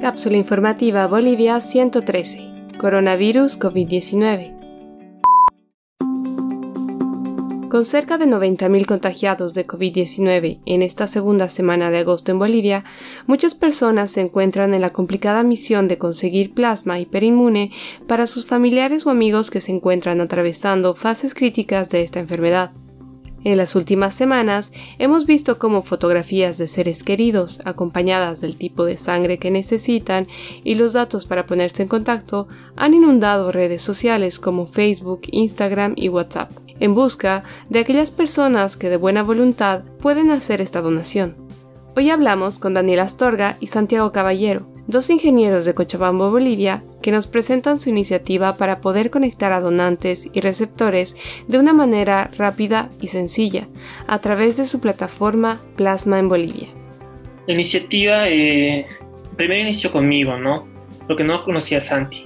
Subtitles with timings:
[0.00, 2.70] Cápsula informativa Bolivia 113.
[2.78, 4.56] Coronavirus COVID-19.
[7.68, 12.84] Con cerca de 90.000 contagiados de COVID-19 en esta segunda semana de agosto en Bolivia,
[13.26, 17.70] muchas personas se encuentran en la complicada misión de conseguir plasma hiperinmune
[18.08, 22.72] para sus familiares o amigos que se encuentran atravesando fases críticas de esta enfermedad.
[23.42, 28.98] En las últimas semanas hemos visto cómo fotografías de seres queridos, acompañadas del tipo de
[28.98, 30.26] sangre que necesitan
[30.62, 36.10] y los datos para ponerse en contacto, han inundado redes sociales como Facebook, Instagram y
[36.10, 36.50] WhatsApp,
[36.80, 41.36] en busca de aquellas personas que de buena voluntad pueden hacer esta donación.
[41.96, 47.26] Hoy hablamos con Daniel Astorga y Santiago Caballero, dos ingenieros de Cochabamba, Bolivia, que nos
[47.26, 51.16] presentan su iniciativa para poder conectar a donantes y receptores
[51.48, 53.68] de una manera rápida y sencilla
[54.06, 56.68] a través de su plataforma Plasma en Bolivia.
[57.46, 58.86] La iniciativa eh,
[59.36, 60.68] primero inició conmigo, ¿no?
[61.06, 62.24] Porque no conocía a Santi.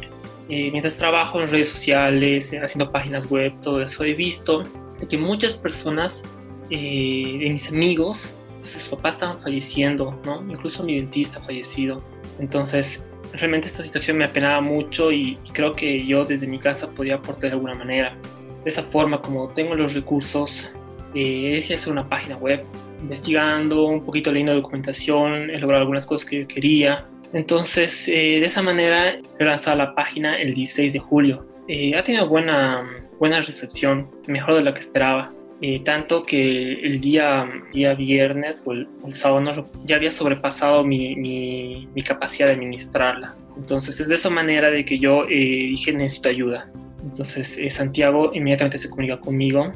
[0.49, 4.63] Eh, mientras trabajo en redes sociales, eh, haciendo páginas web, todo eso, he visto
[5.09, 6.23] que muchas personas
[6.71, 10.43] eh, de mis amigos, sus papás estaban falleciendo, ¿no?
[10.51, 12.03] Incluso mi dentista fallecido
[12.39, 17.17] entonces, realmente esta situación me apenaba mucho y, creo que yo desde mi casa podía
[17.17, 18.17] aportar de alguna manera.
[18.63, 20.73] De esa forma, como tengo los recursos,
[21.15, 22.65] eh, decidí hacer una página web,
[23.01, 27.07] investigando, un poquito leyendo documentación, he logrado algunas cosas que yo quería.
[27.33, 31.47] Entonces, eh, de esa manera, he lanzado la página el 16 de julio.
[31.69, 35.33] Eh, ha tenido buena, buena recepción, mejor de lo que esperaba.
[35.67, 42.03] Eh, tanto que el día, día viernes o el, sábado ya había sobrepasado mi, mi,
[42.03, 43.35] capacidad de administrarla.
[43.57, 45.29] Entonces es de esa manera de que yo eh,
[45.71, 46.71] dije necesito ayuda.
[47.03, 49.73] Entonces eh, Santiago inmediatamente se comunica conmigo.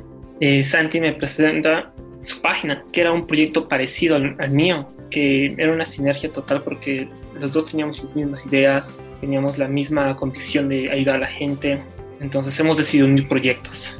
[0.63, 5.73] Santi me presenta su página, que era un proyecto parecido al, al, mío, que era
[5.73, 7.09] una sinergia total porque
[7.41, 11.81] los dos teníamos las mismas ideas, teníamos la misma convicción de ayudar a la gente.
[12.21, 13.99] Entonces hemos decidido unir proyectos.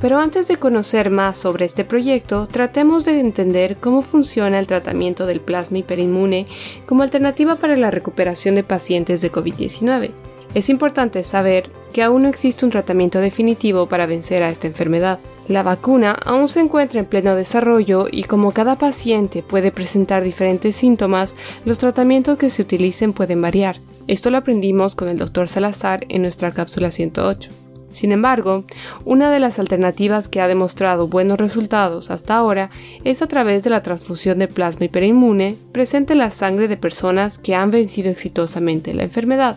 [0.00, 5.26] Pero antes de conocer más sobre este proyecto, tratemos de entender cómo funciona el tratamiento
[5.26, 6.46] del plasma hiperinmune
[6.86, 10.10] como alternativa para la recuperación de pacientes de COVID-19.
[10.54, 15.20] Es importante saber que aún no existe un tratamiento definitivo para vencer a esta enfermedad.
[15.48, 20.76] La vacuna aún se encuentra en pleno desarrollo y como cada paciente puede presentar diferentes
[20.76, 21.34] síntomas,
[21.64, 23.80] los tratamientos que se utilicen pueden variar.
[24.06, 25.48] Esto lo aprendimos con el Dr.
[25.48, 27.69] Salazar en nuestra cápsula 108.
[27.90, 28.64] Sin embargo,
[29.04, 32.70] una de las alternativas que ha demostrado buenos resultados hasta ahora
[33.04, 37.38] es a través de la transfusión de plasma hiperinmune presente en la sangre de personas
[37.38, 39.56] que han vencido exitosamente la enfermedad.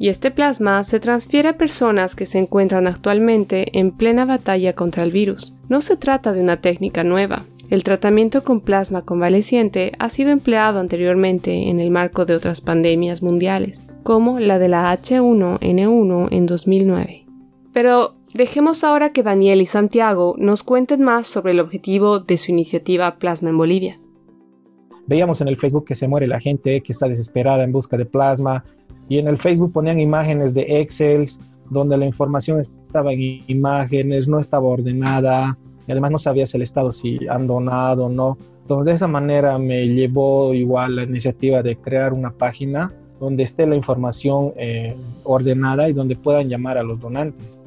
[0.00, 5.02] Y este plasma se transfiere a personas que se encuentran actualmente en plena batalla contra
[5.02, 5.54] el virus.
[5.68, 7.44] No se trata de una técnica nueva.
[7.68, 13.22] El tratamiento con plasma convaleciente ha sido empleado anteriormente en el marco de otras pandemias
[13.22, 17.27] mundiales, como la de la H1N1 en 2009.
[17.78, 22.50] Pero dejemos ahora que Daniel y Santiago nos cuenten más sobre el objetivo de su
[22.50, 24.00] iniciativa Plasma en Bolivia.
[25.06, 28.04] Veíamos en el Facebook que se muere la gente, que está desesperada en busca de
[28.04, 28.64] plasma,
[29.08, 31.26] y en el Facebook ponían imágenes de Excel
[31.70, 35.56] donde la información estaba en imágenes, no estaba ordenada,
[35.86, 38.38] y además no sabías el estado si han donado o no.
[38.62, 43.68] Entonces de esa manera me llevó igual la iniciativa de crear una página donde esté
[43.68, 47.62] la información eh, ordenada y donde puedan llamar a los donantes.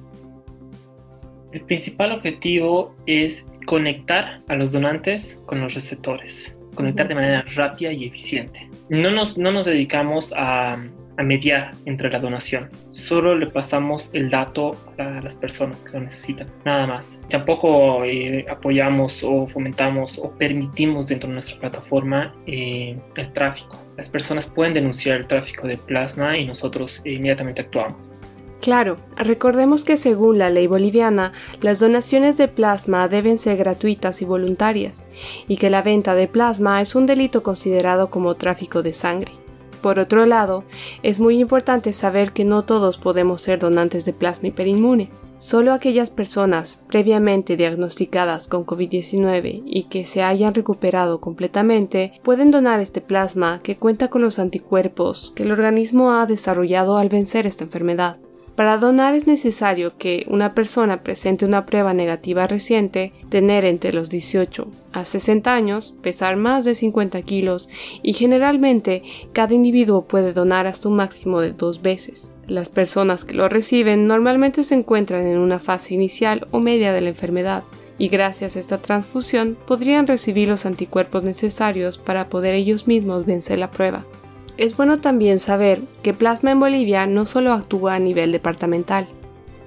[1.52, 7.92] El principal objetivo es conectar a los donantes con los receptores, conectar de manera rápida
[7.92, 8.70] y eficiente.
[8.90, 10.78] No nos, no nos dedicamos a,
[11.18, 16.04] a mediar entre la donación, solo le pasamos el dato a las personas que lo
[16.04, 17.20] necesitan, nada más.
[17.30, 23.78] Tampoco eh, apoyamos o fomentamos o permitimos dentro de nuestra plataforma eh, el tráfico.
[23.98, 28.14] Las personas pueden denunciar el tráfico de plasma y nosotros inmediatamente actuamos.
[28.62, 34.26] Claro, recordemos que según la ley boliviana, las donaciones de plasma deben ser gratuitas y
[34.26, 35.08] voluntarias,
[35.48, 39.32] y que la venta de plasma es un delito considerado como tráfico de sangre.
[39.82, 40.64] Por otro lado,
[41.02, 45.10] es muy importante saber que no todos podemos ser donantes de plasma hiperinmune.
[45.40, 52.80] Solo aquellas personas previamente diagnosticadas con COVID-19 y que se hayan recuperado completamente pueden donar
[52.80, 57.64] este plasma que cuenta con los anticuerpos que el organismo ha desarrollado al vencer esta
[57.64, 58.20] enfermedad.
[58.56, 64.10] Para donar es necesario que una persona presente una prueba negativa reciente, tener entre los
[64.10, 67.70] 18 a 60 años, pesar más de 50 kilos
[68.04, 72.30] y generalmente cada individuo puede donar hasta un máximo de dos veces.
[72.48, 77.02] Las personas que lo reciben normalmente se encuentran en una fase inicial o media de
[77.02, 77.64] la enfermedad
[77.98, 83.60] y gracias a esta transfusión podrían recibir los anticuerpos necesarios para poder ellos mismos vencer
[83.60, 84.06] la prueba.
[84.62, 89.08] Es bueno también saber que Plasma en Bolivia no solo actúa a nivel departamental.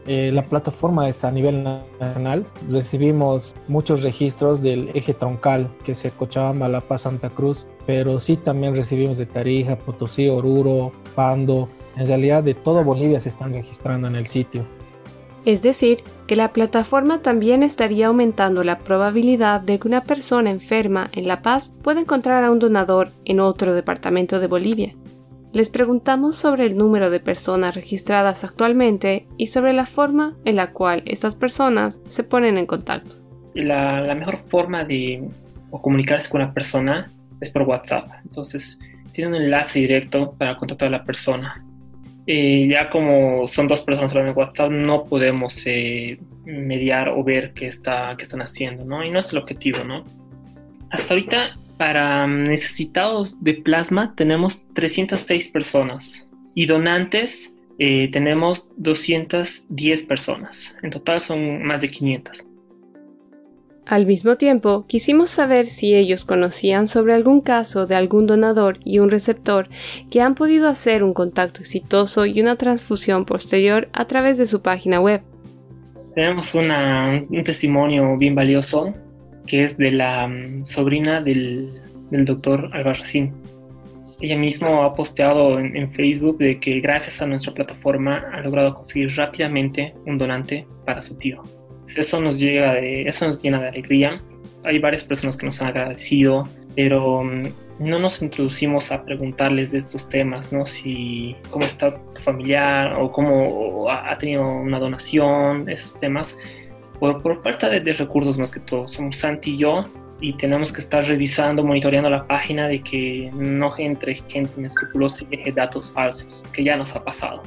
[0.06, 2.46] Eh, la plataforma es a nivel nacional.
[2.70, 8.36] Recibimos muchos registros del eje troncal, que es Cochabamba, La Paz, Santa Cruz, pero sí
[8.36, 11.68] también recibimos de Tarija, Potosí, Oruro, Pando.
[11.96, 14.64] En realidad de toda Bolivia se están registrando en el sitio.
[15.44, 21.10] Es decir, que la plataforma también estaría aumentando la probabilidad de que una persona enferma
[21.12, 24.94] en La Paz pueda encontrar a un donador en otro departamento de Bolivia.
[25.52, 30.72] Les preguntamos sobre el número de personas registradas actualmente y sobre la forma en la
[30.72, 33.16] cual estas personas se ponen en contacto.
[33.54, 35.28] La, mejor forma de
[35.70, 37.06] comunicarse con una persona
[37.40, 38.08] es por WhatsApp.
[38.24, 38.80] Entonces,
[39.12, 41.63] tiene un enlace directo para contactar a la persona.
[42.26, 47.66] Ya como son dos personas hablando en WhatsApp, no podemos eh, mediar o ver qué,
[47.66, 49.04] está, qué están haciendo, ¿no?
[49.04, 50.04] Y no es el objetivo, ¿no?
[50.90, 60.74] Hasta ahorita, para necesitados de plasma, tenemos 306 personas y donantes eh, tenemos 210 personas.
[60.82, 62.44] En total son más de 500.
[63.86, 68.98] Al mismo tiempo, quisimos saber si ellos conocían sobre algún caso de algún donador y
[68.98, 69.68] un receptor
[70.10, 74.62] que han podido hacer un contacto exitoso y una transfusión posterior a través de su
[74.62, 75.20] página web.
[76.14, 78.94] Tenemos un testimonio bien valioso
[79.46, 83.34] que es de la mm, sobrina del, doctor Albarracín.
[84.20, 88.74] Ella misma ha posteado en, en, Facebook de que gracias a nuestra plataforma ha logrado
[88.74, 91.42] conseguir rápidamente un donante para su tío
[91.96, 94.20] eso nos, llega de, eso nos llena de alegría.
[94.64, 96.44] Hay varias personas que nos han agradecido,
[96.74, 97.44] pero mm,
[97.80, 100.66] no nos introducimos a preguntarles de estos temas, ¿no?
[100.66, 106.38] Si cómo está tu familiar o cómo ha tenido una donación, esos temas,
[106.98, 108.88] por, por falta de, de, recursos más que todo.
[108.88, 109.84] Somos Santi y yo
[110.20, 115.36] y tenemos que estar revisando, monitoreando la página de que no entre gente inescrupulosa y
[115.36, 117.42] deje datos falsos, que ya nos ha pasado.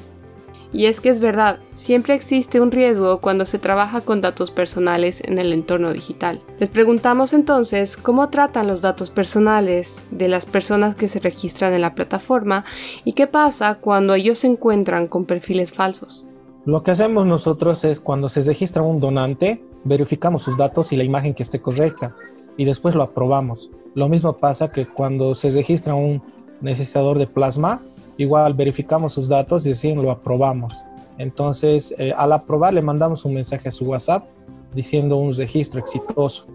[0.74, 5.22] Y es que es verdad, siempre existe un riesgo cuando se trabaja con datos personales
[5.26, 6.42] en el entorno digital.
[6.60, 11.82] Les preguntamos entonces cómo tratan los datos personales de las personas que se registran en
[11.82, 12.66] la plataforma
[13.06, 16.26] y qué pasa cuando ellos se encuentran con perfiles falsos.
[16.66, 21.06] Lo que hacemos nosotros es cuando se registra un donante, verificamos sus datos y la
[21.06, 22.14] imagen que esté correcta
[22.58, 23.72] y después lo aprobamos.
[23.96, 26.22] Lo mismo pasa que cuando se registra un
[26.60, 27.82] necesitador de plasma,
[28.18, 30.84] igual verificamos sus datos y decimos lo aprobamos.
[31.18, 34.26] Entonces, eh, al aprobar le mandamos un mensaje a su WhatsApp
[34.74, 36.46] diciendo un registro exitoso.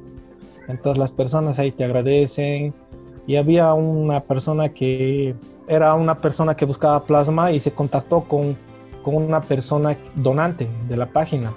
[0.68, 2.74] Entonces las personas ahí te agradecen.
[3.26, 5.34] Y había una persona que
[5.68, 8.56] era una persona que buscaba plasma y se contactó con,
[9.02, 11.52] con una persona donante de la página.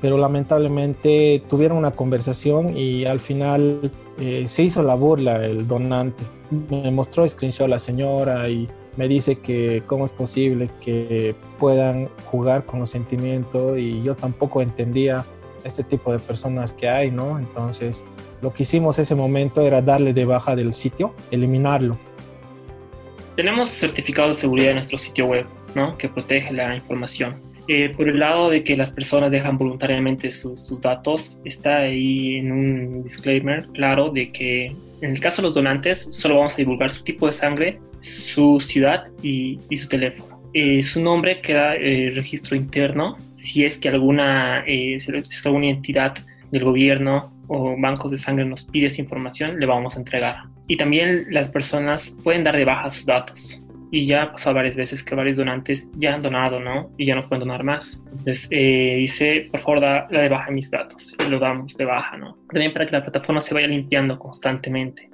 [0.00, 3.90] Pero lamentablemente tuvieron una conversación y al final
[4.20, 6.24] eh, se hizo la burla el donante.
[6.50, 12.08] Me mostró screenshot a la señora y me dice que cómo es posible que puedan
[12.24, 15.24] jugar con los sentimientos y yo tampoco entendía
[15.62, 17.38] este tipo de personas que hay, ¿no?
[17.38, 18.04] Entonces,
[18.42, 21.96] lo que hicimos ese momento era darle de baja del sitio, eliminarlo.
[23.36, 25.46] Tenemos certificado de seguridad en nuestro sitio web,
[25.76, 25.96] ¿no?
[25.96, 27.40] Que protege la información.
[27.68, 32.36] Eh, por el lado de que las personas dejan voluntariamente sus, sus datos, está ahí
[32.36, 34.66] en un disclaimer claro de que
[35.00, 38.60] en el caso de los donantes solo vamos a divulgar su tipo de sangre su
[38.60, 40.42] ciudad y, su teléfono.
[40.54, 44.98] Eh, su nombre queda eh, registro interno si es que alguna, eh,
[45.44, 46.14] alguna entidad
[46.50, 50.44] del gobierno o bancos de sangre nos pide esa información, le vamos a entregar.
[50.66, 53.62] Y también las personas pueden dar de baja sus datos.
[53.90, 56.90] Y ya ha pasado varias veces que varios donantes ya han donado, ¿no?
[56.98, 58.02] Y ya no pueden donar más.
[58.04, 61.16] Entonces dice, por favor, da la de baja mis datos.
[61.26, 62.36] Y lo damos de baja, ¿no?
[62.50, 65.08] También para que la plataforma se vaya limpiando constantemente.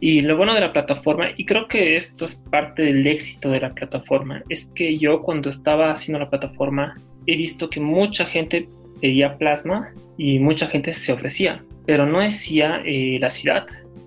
[0.00, 3.60] Y lo bueno de la plataforma, y creo que esto es parte del éxito de
[3.60, 6.94] la plataforma, es que yo cuando estaba haciendo la plataforma
[7.26, 8.66] he visto que mucha gente
[9.00, 13.66] pedía plasma y mucha gente se ofrecía, pero no decía eh, la ciudad.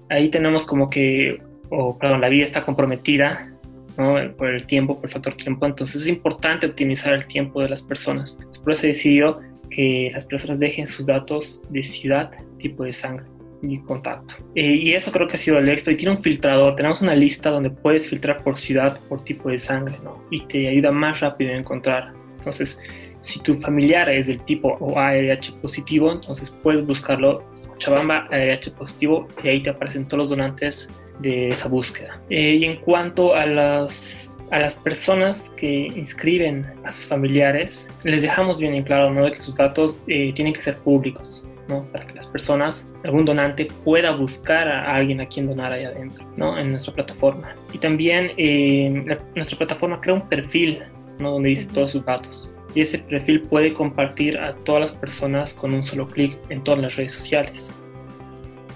[0.10, 3.52] Ahí tenemos como que, o perdón, la vida está comprometida
[3.96, 4.16] ¿no?
[4.36, 7.84] por el tiempo, por el factor tiempo, entonces es importante optimizar el tiempo de las
[7.84, 8.40] personas.
[8.64, 13.26] Por eso se decidió que las personas dejen sus datos de ciudad, tipo de sangre
[13.64, 14.36] y contacto.
[14.56, 15.92] Eh, y eso creo que ha sido el éxito.
[15.92, 16.76] Y tiene un filtrador.
[16.76, 20.24] Tenemos una lista donde puedes filtrar por ciudad, por tipo de sangre, ¿no?
[20.30, 22.14] Y te ayuda más rápido a encontrar.
[22.38, 22.80] Entonces,
[23.22, 27.44] si tu familiar es del tipo o ARH positivo, entonces puedes buscarlo
[27.78, 30.90] Chabamba ARH positivo y ahí te aparecen todos los donantes
[31.20, 32.22] de esa búsqueda.
[32.30, 38.22] Eh, y en cuanto a las a las personas que inscriben a sus familiares, les
[38.22, 39.32] dejamos bien en claro ¿no?
[39.32, 41.44] que sus datos eh, tienen que ser públicos.
[41.92, 46.58] Para personas, algún donante pueda buscar a alguien a quien donar ahí adentro, ¿no?
[46.60, 47.56] En nuestra plataforma.
[47.72, 50.80] Y también eh, nuestra plataforma crea un perfil,
[51.20, 51.32] ¿no?
[51.32, 52.52] Donde dice todos sus datos.
[52.76, 56.82] Y ese perfil puede compartir a todas las personas con un solo clic en todas
[56.82, 57.72] las redes sociales.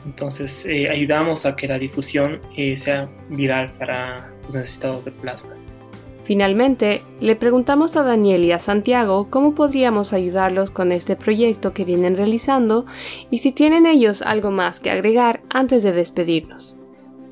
[0.06, 5.56] Entonces eh, ayudamos a que la difusión eh, sea viral para los necesitados de plasma.
[6.28, 11.86] Finalmente, le preguntamos a Daniel y a Santiago cómo podríamos ayudarlos con este proyecto que
[11.86, 12.86] vienen realizando
[13.32, 16.78] y si tienen ellos algo más que agregar antes de despedirnos.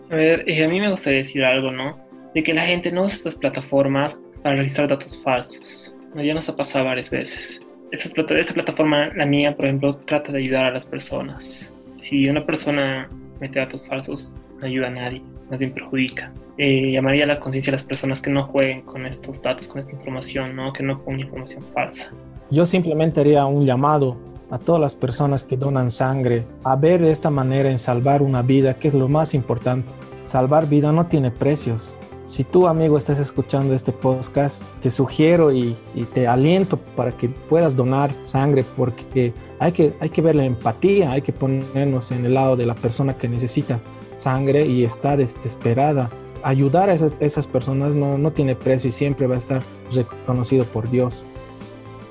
[0.10, 2.00] A ver, eh, a mí me gustaría decir algo, ¿no?
[2.34, 5.94] De que la gente no usa estas plataformas para registrar datos falsos.
[6.16, 7.60] Ya nos ha pasado varias veces.
[7.92, 11.70] Esta, esta plataforma, la mía, por ejemplo, trata de ayudar a las personas.
[11.98, 13.10] Si una persona
[13.42, 17.74] mete datos falsos, no ayuda a nadie, más bien perjudica eh, llamaría la conciencia a
[17.74, 20.72] las personas que no jueguen con estos datos, con esta información, ¿no?
[20.72, 22.12] que no pongan información falsa.
[22.50, 24.16] Yo simplemente haría un llamado
[24.50, 28.42] a todas las personas que donan sangre a ver de esta manera en salvar una
[28.42, 29.90] vida, que es lo más importante.
[30.24, 31.94] Salvar vida no tiene precios.
[32.26, 37.30] Si tú, amigo, estás escuchando este podcast, te sugiero y, y, te aliento para que
[37.30, 42.26] puedas donar sangre porque hay que, hay que ver la empatía, hay que ponernos en
[42.26, 43.80] el lado de la persona que necesita
[44.16, 46.10] sangre y está desesperada
[46.46, 50.90] ayudar a esas, personas no, no tiene precio y siempre va a estar reconocido por
[50.90, 51.24] Dios.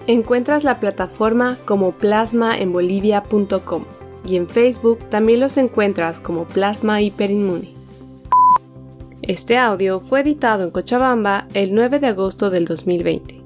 [0.08, 3.84] Encuentras la plataforma como plasmaenbolivia.com
[4.26, 7.74] y en Facebook también los encuentras como Plasma Hiperinmune.
[9.22, 13.40] Este audio fue editado en Cochabamba el 9 de agosto del 2020.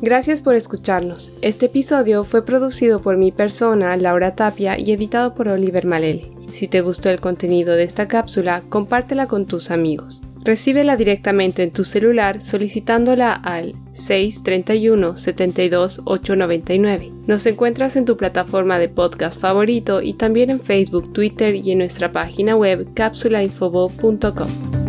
[0.00, 1.30] Gracias por escucharnos.
[1.42, 6.41] Este episodio fue producido por mi persona, Laura Tapia, y editado por Oliver Malele.
[6.52, 10.22] Si te gustó el contenido de esta cápsula, compártela con tus amigos.
[10.44, 17.12] Recíbela directamente en tu celular solicitándola al 631 72 899.
[17.26, 21.78] Nos encuentras en tu plataforma de podcast favorito y también en Facebook, Twitter y en
[21.78, 24.81] nuestra página web cápsulainfobo.com.